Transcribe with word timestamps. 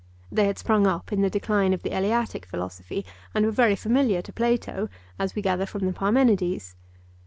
They 0.31 0.47
had 0.47 0.57
sprung 0.57 0.87
up 0.87 1.13
in 1.13 1.21
the 1.21 1.29
decline 1.29 1.73
of 1.73 1.83
the 1.83 1.91
Eleatic 1.95 2.47
philosophy 2.47 3.05
and 3.35 3.45
were 3.45 3.51
very 3.51 3.75
familiar 3.75 4.23
to 4.23 4.33
Plato, 4.33 4.89
as 5.19 5.35
we 5.35 5.43
gather 5.43 5.67
from 5.67 5.85
the 5.85 5.93
Parmenides. 5.93 6.75